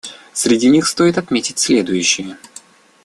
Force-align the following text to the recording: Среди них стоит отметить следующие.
Среди 0.33 0.67
них 0.67 0.87
стоит 0.87 1.19
отметить 1.19 1.59
следующие. 1.59 2.39